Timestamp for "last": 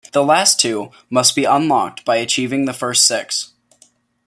0.23-0.59